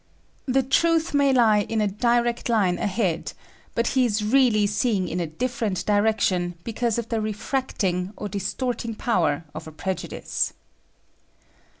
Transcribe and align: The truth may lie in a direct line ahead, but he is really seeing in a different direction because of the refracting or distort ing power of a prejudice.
The 0.47 0.63
truth 0.63 1.13
may 1.13 1.31
lie 1.31 1.59
in 1.61 1.79
a 1.79 1.85
direct 1.85 2.49
line 2.49 2.79
ahead, 2.79 3.33
but 3.75 3.89
he 3.89 4.03
is 4.03 4.23
really 4.25 4.65
seeing 4.65 5.07
in 5.07 5.19
a 5.19 5.27
different 5.27 5.85
direction 5.85 6.55
because 6.63 6.97
of 6.97 7.09
the 7.09 7.21
refracting 7.21 8.11
or 8.17 8.27
distort 8.27 8.83
ing 8.83 8.95
power 8.95 9.43
of 9.53 9.67
a 9.67 9.71
prejudice. 9.71 10.53